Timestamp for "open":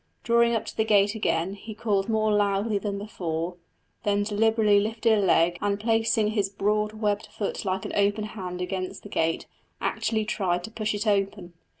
7.93-8.23, 11.05-11.53